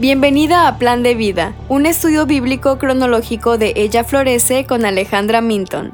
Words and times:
Bienvenida 0.00 0.68
a 0.68 0.78
Plan 0.78 1.02
de 1.02 1.14
Vida, 1.14 1.54
un 1.68 1.84
estudio 1.84 2.26
bíblico 2.26 2.78
cronológico 2.78 3.58
de 3.58 3.72
Ella 3.76 4.04
Florece 4.04 4.64
con 4.64 4.84
Alejandra 4.84 5.40
Minton. 5.40 5.92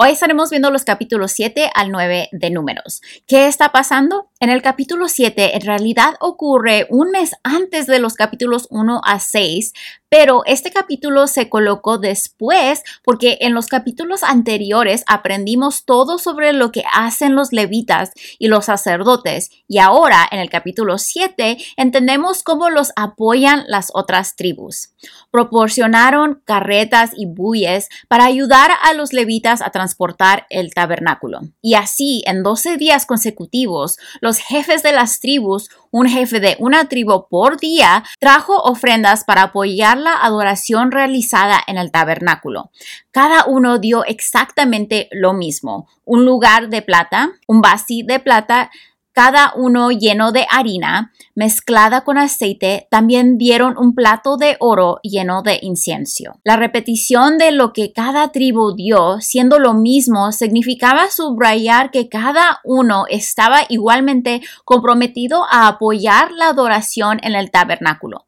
Hoy 0.00 0.10
estaremos 0.10 0.50
viendo 0.50 0.70
los 0.70 0.84
capítulos 0.84 1.32
7 1.32 1.70
al 1.74 1.90
9 1.90 2.28
de 2.30 2.50
Números. 2.50 3.02
¿Qué 3.26 3.48
está 3.48 3.72
pasando? 3.72 4.27
En 4.40 4.50
el 4.50 4.62
capítulo 4.62 5.08
7 5.08 5.56
en 5.56 5.62
realidad 5.62 6.14
ocurre 6.20 6.86
un 6.90 7.10
mes 7.10 7.34
antes 7.42 7.88
de 7.88 7.98
los 7.98 8.14
capítulos 8.14 8.68
1 8.70 9.00
a 9.04 9.18
6, 9.18 9.72
pero 10.08 10.42
este 10.46 10.70
capítulo 10.70 11.26
se 11.26 11.48
colocó 11.48 11.98
después 11.98 12.82
porque 13.02 13.38
en 13.40 13.52
los 13.52 13.66
capítulos 13.66 14.22
anteriores 14.22 15.02
aprendimos 15.08 15.84
todo 15.84 16.18
sobre 16.18 16.52
lo 16.52 16.70
que 16.70 16.84
hacen 16.92 17.34
los 17.34 17.52
levitas 17.52 18.12
y 18.38 18.46
los 18.46 18.66
sacerdotes 18.66 19.50
y 19.66 19.78
ahora 19.78 20.26
en 20.30 20.38
el 20.38 20.48
capítulo 20.48 20.98
7 20.98 21.58
entendemos 21.76 22.44
cómo 22.44 22.70
los 22.70 22.92
apoyan 22.94 23.64
las 23.66 23.90
otras 23.92 24.36
tribus. 24.36 24.90
Proporcionaron 25.32 26.42
carretas 26.44 27.10
y 27.16 27.26
bueyes 27.26 27.88
para 28.06 28.24
ayudar 28.24 28.70
a 28.82 28.94
los 28.94 29.12
levitas 29.12 29.62
a 29.62 29.70
transportar 29.70 30.46
el 30.48 30.72
tabernáculo. 30.72 31.40
Y 31.60 31.74
así 31.74 32.22
en 32.26 32.42
12 32.42 32.76
días 32.76 33.04
consecutivos 33.04 33.98
los 34.28 34.40
jefes 34.40 34.82
de 34.82 34.92
las 34.92 35.20
tribus, 35.20 35.70
un 35.90 36.06
jefe 36.06 36.38
de 36.38 36.54
una 36.58 36.86
tribu 36.86 37.28
por 37.30 37.58
día, 37.58 38.04
trajo 38.20 38.58
ofrendas 38.58 39.24
para 39.24 39.44
apoyar 39.44 39.96
la 39.96 40.22
adoración 40.22 40.92
realizada 40.92 41.58
en 41.66 41.78
el 41.78 41.90
tabernáculo. 41.90 42.70
Cada 43.10 43.46
uno 43.46 43.78
dio 43.78 44.04
exactamente 44.04 45.08
lo 45.12 45.32
mismo, 45.32 45.88
un 46.04 46.26
lugar 46.26 46.68
de 46.68 46.82
plata, 46.82 47.30
un 47.46 47.62
vasí 47.62 48.02
de 48.02 48.20
plata, 48.20 48.70
cada 49.18 49.52
uno 49.56 49.90
lleno 49.90 50.30
de 50.30 50.46
harina 50.48 51.10
mezclada 51.34 52.02
con 52.02 52.18
aceite, 52.18 52.86
también 52.88 53.36
dieron 53.36 53.76
un 53.76 53.92
plato 53.92 54.36
de 54.36 54.56
oro 54.60 55.00
lleno 55.02 55.42
de 55.42 55.58
incienso. 55.60 56.38
La 56.44 56.54
repetición 56.54 57.36
de 57.36 57.50
lo 57.50 57.72
que 57.72 57.92
cada 57.92 58.30
tribu 58.30 58.76
dio, 58.76 59.20
siendo 59.20 59.58
lo 59.58 59.74
mismo, 59.74 60.30
significaba 60.30 61.10
subrayar 61.10 61.90
que 61.90 62.08
cada 62.08 62.60
uno 62.62 63.06
estaba 63.08 63.62
igualmente 63.68 64.40
comprometido 64.64 65.46
a 65.50 65.66
apoyar 65.66 66.30
la 66.30 66.50
adoración 66.50 67.18
en 67.24 67.34
el 67.34 67.50
tabernáculo. 67.50 68.26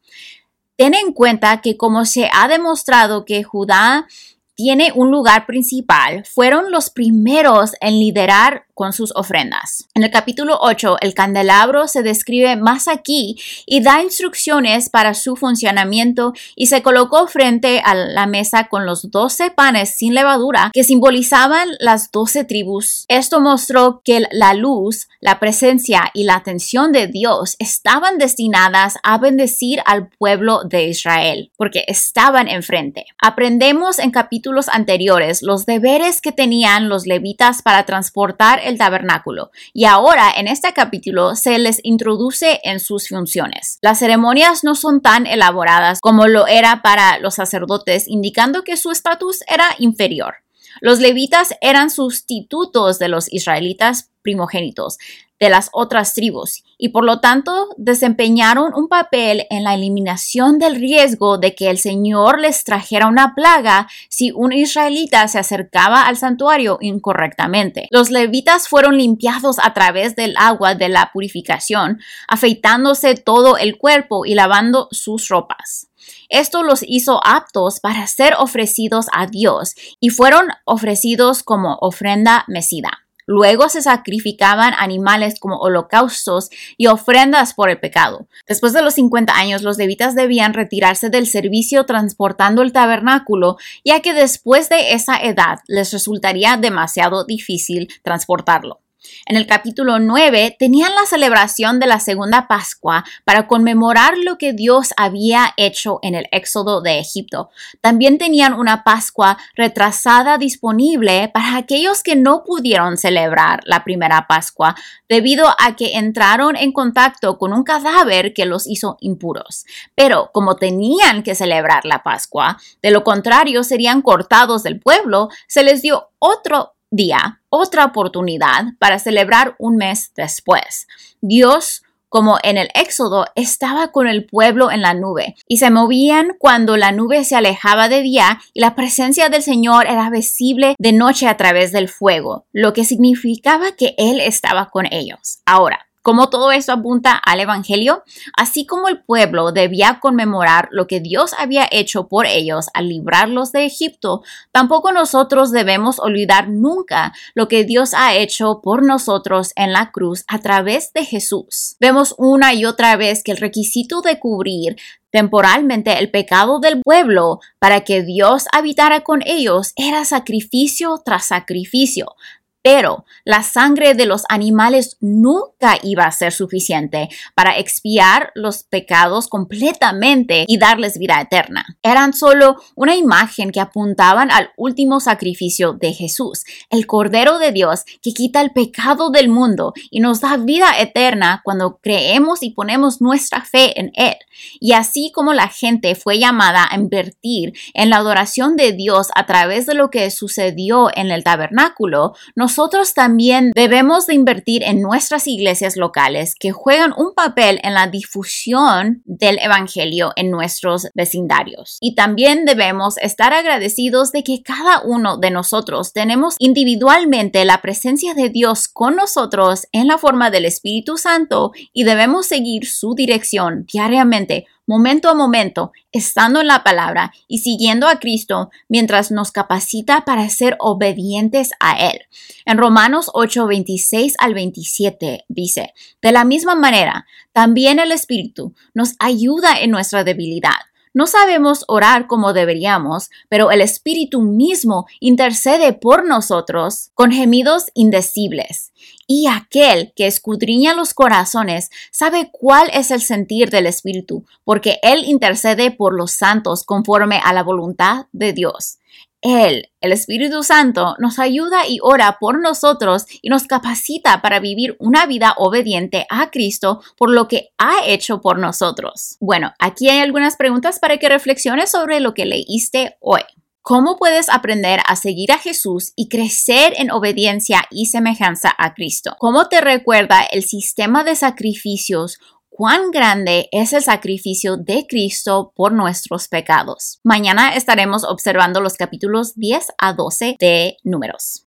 Ten 0.75 0.93
en 0.93 1.13
cuenta 1.13 1.61
que 1.61 1.77
como 1.77 2.03
se 2.03 2.29
ha 2.33 2.49
demostrado 2.49 3.23
que 3.23 3.43
Judá 3.43 4.07
tiene 4.55 4.91
un 4.93 5.09
lugar 5.09 5.45
principal, 5.45 6.25
fueron 6.25 6.69
los 6.69 6.89
primeros 6.89 7.71
en 7.79 7.97
liderar 7.97 8.65
sus 8.91 9.11
ofrendas. 9.15 9.87
En 9.93 10.03
el 10.03 10.09
capítulo 10.09 10.57
8, 10.59 10.97
el 11.01 11.13
candelabro 11.13 11.87
se 11.87 12.01
describe 12.01 12.55
más 12.55 12.87
aquí 12.87 13.37
y 13.67 13.81
da 13.81 14.01
instrucciones 14.01 14.89
para 14.89 15.13
su 15.13 15.35
funcionamiento 15.35 16.33
y 16.55 16.67
se 16.67 16.81
colocó 16.81 17.27
frente 17.27 17.81
a 17.85 17.93
la 17.93 18.25
mesa 18.25 18.67
con 18.67 18.85
los 18.85 19.11
12 19.11 19.51
panes 19.51 19.95
sin 19.95 20.15
levadura 20.15 20.71
que 20.73 20.83
simbolizaban 20.83 21.69
las 21.79 22.11
12 22.11 22.43
tribus. 22.45 23.05
Esto 23.07 23.39
mostró 23.39 24.01
que 24.03 24.23
la 24.31 24.53
luz, 24.53 25.07
la 25.19 25.39
presencia 25.39 26.09
y 26.13 26.23
la 26.23 26.35
atención 26.35 26.91
de 26.91 27.07
Dios 27.07 27.55
estaban 27.59 28.17
destinadas 28.17 28.97
a 29.03 29.17
bendecir 29.17 29.81
al 29.85 30.09
pueblo 30.09 30.63
de 30.63 30.85
Israel, 30.85 31.51
porque 31.57 31.83
estaban 31.87 32.47
enfrente. 32.47 33.05
Aprendemos 33.21 33.99
en 33.99 34.11
capítulos 34.11 34.69
anteriores 34.69 35.41
los 35.41 35.65
deberes 35.65 36.21
que 36.21 36.31
tenían 36.31 36.89
los 36.89 37.05
levitas 37.05 37.61
para 37.61 37.85
transportar 37.85 38.59
tabernáculo 38.77 39.51
y 39.73 39.85
ahora 39.85 40.31
en 40.35 40.47
este 40.47 40.73
capítulo 40.73 41.35
se 41.35 41.57
les 41.59 41.79
introduce 41.83 42.59
en 42.63 42.79
sus 42.79 43.09
funciones. 43.09 43.77
Las 43.81 43.99
ceremonias 43.99 44.63
no 44.63 44.75
son 44.75 45.01
tan 45.01 45.27
elaboradas 45.27 45.99
como 46.01 46.27
lo 46.27 46.47
era 46.47 46.81
para 46.81 47.19
los 47.19 47.35
sacerdotes, 47.35 48.07
indicando 48.07 48.63
que 48.63 48.77
su 48.77 48.91
estatus 48.91 49.43
era 49.47 49.75
inferior. 49.79 50.35
Los 50.79 50.99
levitas 50.99 51.55
eran 51.61 51.89
sustitutos 51.89 52.97
de 52.97 53.09
los 53.09 53.31
israelitas 53.31 54.09
primogénitos 54.21 54.97
de 55.41 55.49
las 55.49 55.69
otras 55.73 56.13
tribus 56.13 56.63
y 56.77 56.89
por 56.89 57.03
lo 57.03 57.19
tanto 57.19 57.69
desempeñaron 57.75 58.73
un 58.75 58.87
papel 58.87 59.47
en 59.49 59.63
la 59.63 59.73
eliminación 59.73 60.59
del 60.59 60.75
riesgo 60.75 61.39
de 61.39 61.55
que 61.55 61.71
el 61.71 61.79
Señor 61.79 62.39
les 62.39 62.63
trajera 62.63 63.07
una 63.07 63.33
plaga 63.33 63.89
si 64.07 64.31
un 64.31 64.53
israelita 64.53 65.27
se 65.27 65.39
acercaba 65.39 66.03
al 66.07 66.15
santuario 66.15 66.77
incorrectamente. 66.79 67.87
Los 67.89 68.11
levitas 68.11 68.69
fueron 68.69 68.97
limpiados 68.97 69.57
a 69.61 69.73
través 69.73 70.15
del 70.15 70.35
agua 70.37 70.75
de 70.75 70.89
la 70.89 71.09
purificación, 71.11 71.99
afeitándose 72.27 73.15
todo 73.15 73.57
el 73.57 73.79
cuerpo 73.79 74.25
y 74.25 74.35
lavando 74.35 74.89
sus 74.91 75.27
ropas. 75.27 75.87
Esto 76.29 76.61
los 76.61 76.83
hizo 76.87 77.19
aptos 77.25 77.79
para 77.79 78.05
ser 78.05 78.35
ofrecidos 78.37 79.07
a 79.11 79.25
Dios 79.25 79.73
y 79.99 80.09
fueron 80.09 80.49
ofrecidos 80.65 81.41
como 81.41 81.77
ofrenda 81.81 82.45
mesida. 82.47 82.91
Luego 83.25 83.69
se 83.69 83.81
sacrificaban 83.81 84.73
animales 84.77 85.39
como 85.39 85.57
holocaustos 85.57 86.49
y 86.77 86.87
ofrendas 86.87 87.53
por 87.53 87.69
el 87.69 87.79
pecado. 87.79 88.27
Después 88.47 88.73
de 88.73 88.81
los 88.81 88.95
50 88.95 89.33
años, 89.35 89.61
los 89.61 89.77
levitas 89.77 90.15
debían 90.15 90.53
retirarse 90.53 91.09
del 91.09 91.27
servicio 91.27 91.85
transportando 91.85 92.61
el 92.61 92.71
tabernáculo, 92.73 93.57
ya 93.85 94.01
que 94.01 94.13
después 94.13 94.69
de 94.69 94.93
esa 94.93 95.17
edad 95.17 95.59
les 95.67 95.91
resultaría 95.93 96.57
demasiado 96.57 97.25
difícil 97.25 97.89
transportarlo. 98.03 98.79
En 99.25 99.35
el 99.35 99.47
capítulo 99.47 99.99
9 99.99 100.55
tenían 100.57 100.93
la 100.95 101.05
celebración 101.05 101.79
de 101.79 101.87
la 101.87 101.99
segunda 101.99 102.47
Pascua 102.47 103.03
para 103.25 103.47
conmemorar 103.47 104.17
lo 104.17 104.37
que 104.37 104.53
Dios 104.53 104.93
había 104.97 105.53
hecho 105.57 105.99
en 106.01 106.15
el 106.15 106.27
éxodo 106.31 106.81
de 106.81 106.99
Egipto. 106.99 107.49
También 107.81 108.17
tenían 108.17 108.53
una 108.53 108.83
Pascua 108.83 109.37
retrasada 109.55 110.37
disponible 110.37 111.29
para 111.33 111.57
aquellos 111.57 112.03
que 112.03 112.15
no 112.15 112.43
pudieron 112.43 112.97
celebrar 112.97 113.61
la 113.65 113.83
primera 113.83 114.27
Pascua 114.27 114.75
debido 115.09 115.47
a 115.59 115.75
que 115.75 115.97
entraron 115.97 116.55
en 116.55 116.71
contacto 116.71 117.37
con 117.37 117.53
un 117.53 117.63
cadáver 117.63 118.33
que 118.33 118.45
los 118.45 118.67
hizo 118.67 118.97
impuros. 119.01 119.65
Pero 119.95 120.29
como 120.33 120.55
tenían 120.55 121.23
que 121.23 121.35
celebrar 121.35 121.85
la 121.85 122.03
Pascua, 122.03 122.57
de 122.81 122.91
lo 122.91 123.03
contrario 123.03 123.63
serían 123.63 124.01
cortados 124.01 124.63
del 124.63 124.79
pueblo, 124.79 125.29
se 125.47 125.63
les 125.63 125.81
dio 125.81 126.09
otro 126.19 126.75
día, 126.89 127.40
otra 127.51 127.85
oportunidad 127.85 128.73
para 128.79 128.97
celebrar 128.97 129.55
un 129.59 129.75
mes 129.75 130.11
después. 130.15 130.87
Dios 131.21 131.83
como 132.11 132.39
en 132.43 132.57
el 132.57 132.67
Éxodo, 132.75 133.25
estaba 133.35 133.93
con 133.93 134.05
el 134.05 134.25
pueblo 134.25 134.69
en 134.69 134.81
la 134.81 134.93
nube 134.93 135.35
y 135.47 135.59
se 135.59 135.71
movían 135.71 136.35
cuando 136.37 136.75
la 136.75 136.91
nube 136.91 137.23
se 137.23 137.37
alejaba 137.37 137.87
de 137.87 138.01
día 138.01 138.41
y 138.53 138.59
la 138.59 138.75
presencia 138.75 139.29
del 139.29 139.41
Señor 139.41 139.87
era 139.87 140.09
visible 140.09 140.75
de 140.77 140.91
noche 140.91 141.29
a 141.29 141.37
través 141.37 141.71
del 141.71 141.87
fuego, 141.87 142.47
lo 142.51 142.73
que 142.73 142.83
significaba 142.83 143.77
que 143.77 143.95
Él 143.97 144.19
estaba 144.19 144.69
con 144.71 144.87
ellos. 144.91 145.39
Ahora, 145.45 145.87
como 146.01 146.29
todo 146.29 146.51
esto 146.51 146.73
apunta 146.73 147.13
al 147.13 147.39
Evangelio, 147.39 148.03
así 148.35 148.65
como 148.65 148.87
el 148.87 149.03
pueblo 149.03 149.51
debía 149.51 149.99
conmemorar 149.99 150.67
lo 150.71 150.87
que 150.87 150.99
Dios 150.99 151.33
había 151.37 151.67
hecho 151.71 152.07
por 152.07 152.25
ellos 152.25 152.67
al 152.73 152.89
librarlos 152.89 153.51
de 153.51 153.65
Egipto, 153.65 154.23
tampoco 154.51 154.91
nosotros 154.91 155.51
debemos 155.51 155.99
olvidar 155.99 156.49
nunca 156.49 157.13
lo 157.35 157.47
que 157.47 157.63
Dios 157.63 157.93
ha 157.93 158.15
hecho 158.15 158.61
por 158.61 158.83
nosotros 158.83 159.51
en 159.55 159.73
la 159.73 159.91
cruz 159.91 160.23
a 160.27 160.39
través 160.39 160.91
de 160.93 161.05
Jesús. 161.05 161.75
Vemos 161.79 162.15
una 162.17 162.53
y 162.53 162.65
otra 162.65 162.95
vez 162.95 163.23
que 163.23 163.31
el 163.31 163.37
requisito 163.37 164.01
de 164.01 164.19
cubrir 164.19 164.77
temporalmente 165.11 165.99
el 165.99 166.09
pecado 166.09 166.59
del 166.59 166.81
pueblo 166.81 167.39
para 167.59 167.81
que 167.81 168.01
Dios 168.01 168.45
habitara 168.53 169.01
con 169.01 169.21
ellos 169.25 169.73
era 169.75 170.05
sacrificio 170.05 171.01
tras 171.03 171.25
sacrificio, 171.25 172.15
pero 172.61 173.05
la 173.23 173.43
sangre 173.43 173.93
de 173.93 174.05
los 174.05 174.23
animales 174.29 174.97
nunca 174.99 175.77
iba 175.83 176.05
a 176.05 176.11
ser 176.11 176.31
suficiente 176.31 177.09
para 177.35 177.57
expiar 177.57 178.31
los 178.35 178.63
pecados 178.63 179.27
completamente 179.27 180.45
y 180.47 180.57
darles 180.57 180.97
vida 180.97 181.19
eterna. 181.19 181.77
Eran 181.83 182.13
solo 182.13 182.57
una 182.75 182.95
imagen 182.95 183.51
que 183.51 183.59
apuntaban 183.59 184.31
al 184.31 184.51
último 184.57 184.99
sacrificio 184.99 185.73
de 185.73 185.93
Jesús, 185.93 186.43
el 186.69 186.87
Cordero 186.87 187.39
de 187.39 187.51
Dios 187.51 187.85
que 188.01 188.13
quita 188.13 188.41
el 188.41 188.51
pecado 188.51 189.09
del 189.09 189.29
mundo 189.29 189.73
y 189.89 189.99
nos 189.99 190.21
da 190.21 190.37
vida 190.37 190.79
eterna 190.79 191.41
cuando 191.43 191.79
creemos 191.81 192.43
y 192.43 192.51
ponemos 192.51 193.01
nuestra 193.01 193.41
fe 193.43 193.79
en 193.79 193.91
Él. 193.95 194.15
Y 194.59 194.73
así 194.73 195.11
como 195.13 195.33
la 195.33 195.47
gente 195.47 195.95
fue 195.95 196.19
llamada 196.19 196.67
a 196.69 196.75
invertir 196.75 197.53
en 197.73 197.89
la 197.89 197.97
adoración 197.97 198.55
de 198.55 198.71
Dios 198.71 199.09
a 199.15 199.25
través 199.25 199.65
de 199.65 199.73
lo 199.73 199.89
que 199.89 200.09
sucedió 200.11 200.89
en 200.95 201.11
el 201.11 201.23
tabernáculo, 201.23 202.15
nosotros 202.51 202.93
también 202.93 203.51
debemos 203.55 204.07
de 204.07 204.13
invertir 204.13 204.61
en 204.63 204.81
nuestras 204.81 205.25
iglesias 205.25 205.77
locales 205.77 206.35
que 206.37 206.51
juegan 206.51 206.93
un 206.97 207.13
papel 207.13 207.61
en 207.63 207.73
la 207.73 207.87
difusión 207.87 209.01
del 209.05 209.39
Evangelio 209.39 210.11
en 210.17 210.31
nuestros 210.31 210.89
vecindarios. 210.93 211.77
Y 211.79 211.95
también 211.95 212.43
debemos 212.43 212.97
estar 212.97 213.31
agradecidos 213.31 214.11
de 214.11 214.25
que 214.25 214.43
cada 214.43 214.81
uno 214.81 215.15
de 215.15 215.31
nosotros 215.31 215.93
tenemos 215.93 216.35
individualmente 216.39 217.45
la 217.45 217.61
presencia 217.61 218.13
de 218.15 218.27
Dios 218.27 218.67
con 218.67 218.97
nosotros 218.97 219.65
en 219.71 219.87
la 219.87 219.97
forma 219.97 220.29
del 220.29 220.43
Espíritu 220.43 220.97
Santo 220.97 221.53
y 221.71 221.85
debemos 221.85 222.25
seguir 222.25 222.65
su 222.65 222.95
dirección 222.95 223.65
diariamente 223.71 224.45
momento 224.71 225.09
a 225.09 225.13
momento, 225.13 225.73
estando 225.91 226.39
en 226.39 226.47
la 226.47 226.63
palabra 226.63 227.11
y 227.27 227.39
siguiendo 227.39 227.89
a 227.89 227.99
Cristo 227.99 228.51
mientras 228.69 229.11
nos 229.11 229.31
capacita 229.31 230.05
para 230.05 230.29
ser 230.29 230.55
obedientes 230.59 231.51
a 231.59 231.77
Él. 231.77 232.03
En 232.45 232.57
Romanos 232.57 233.11
8, 233.13 233.47
26 233.47 234.15
al 234.17 234.33
27 234.33 235.25
dice, 235.27 235.73
de 236.01 236.11
la 236.13 236.23
misma 236.23 236.55
manera, 236.55 237.05
también 237.33 237.79
el 237.79 237.91
Espíritu 237.91 238.53
nos 238.73 238.95
ayuda 238.99 239.59
en 239.59 239.71
nuestra 239.71 240.05
debilidad 240.05 240.70
no 240.93 241.07
sabemos 241.07 241.63
orar 241.67 242.07
como 242.07 242.33
deberíamos, 242.33 243.09
pero 243.29 243.51
el 243.51 243.61
Espíritu 243.61 244.21
mismo 244.21 244.85
intercede 244.99 245.73
por 245.73 246.05
nosotros 246.05 246.91
con 246.93 247.11
gemidos 247.11 247.67
indecibles. 247.73 248.71
Y 249.07 249.27
aquel 249.27 249.93
que 249.95 250.07
escudriña 250.07 250.73
los 250.73 250.93
corazones 250.93 251.69
sabe 251.91 252.29
cuál 252.31 252.69
es 252.73 252.91
el 252.91 253.01
sentir 253.01 253.49
del 253.49 253.67
Espíritu, 253.67 254.25
porque 254.43 254.79
Él 254.81 255.03
intercede 255.05 255.71
por 255.71 255.93
los 255.93 256.11
santos 256.11 256.63
conforme 256.63 257.19
a 257.23 257.33
la 257.33 257.43
voluntad 257.43 258.07
de 258.11 258.33
Dios. 258.33 258.77
Él, 259.21 259.71
el 259.81 259.91
Espíritu 259.91 260.43
Santo, 260.43 260.95
nos 260.97 261.19
ayuda 261.19 261.67
y 261.67 261.79
ora 261.81 262.17
por 262.19 262.41
nosotros 262.41 263.05
y 263.21 263.29
nos 263.29 263.43
capacita 263.43 264.21
para 264.21 264.39
vivir 264.39 264.75
una 264.79 265.05
vida 265.05 265.35
obediente 265.37 266.07
a 266.09 266.31
Cristo 266.31 266.81
por 266.97 267.11
lo 267.11 267.27
que 267.27 267.49
ha 267.57 267.85
hecho 267.85 268.19
por 268.19 268.39
nosotros. 268.39 269.17
Bueno, 269.19 269.53
aquí 269.59 269.89
hay 269.89 269.99
algunas 269.99 270.37
preguntas 270.37 270.79
para 270.79 270.97
que 270.97 271.09
reflexiones 271.09 271.69
sobre 271.69 271.99
lo 271.99 272.13
que 272.13 272.25
leíste 272.25 272.97
hoy. 272.99 273.21
¿Cómo 273.63 273.95
puedes 273.97 274.27
aprender 274.29 274.79
a 274.87 274.95
seguir 274.95 275.31
a 275.31 275.37
Jesús 275.37 275.93
y 275.95 276.09
crecer 276.09 276.73
en 276.77 276.89
obediencia 276.89 277.61
y 277.69 277.85
semejanza 277.85 278.51
a 278.57 278.73
Cristo? 278.73 279.15
¿Cómo 279.19 279.49
te 279.49 279.61
recuerda 279.61 280.23
el 280.23 280.43
sistema 280.43 281.03
de 281.03 281.15
sacrificios 281.15 282.17
cuán 282.51 282.91
grande 282.91 283.47
es 283.51 283.73
el 283.73 283.81
sacrificio 283.81 284.57
de 284.57 284.85
Cristo 284.87 285.53
por 285.55 285.71
nuestros 285.71 286.27
pecados. 286.27 286.99
Mañana 287.03 287.55
estaremos 287.55 288.03
observando 288.03 288.61
los 288.61 288.75
capítulos 288.75 289.33
10 289.35 289.67
a 289.79 289.93
12 289.93 290.35
de 290.39 290.77
Números. 290.83 291.47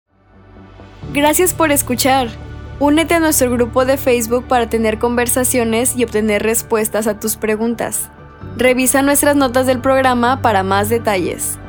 Gracias 1.14 1.54
por 1.54 1.72
escuchar. 1.72 2.30
Únete 2.80 3.14
a 3.14 3.20
nuestro 3.20 3.52
grupo 3.52 3.86
de 3.86 3.98
Facebook 3.98 4.48
para 4.48 4.70
tener 4.70 4.98
conversaciones 4.98 5.96
y 5.96 6.04
obtener 6.04 6.44
respuestas 6.44 7.08
a 7.08 7.20
tus 7.20 7.36
preguntas. 7.36 8.10
Revisa 8.58 9.02
nuestras 9.02 9.36
notas 9.36 9.68
del 9.68 9.82
programa 9.82 10.42
para 10.42 10.64
más 10.64 10.90
detalles. 10.90 11.60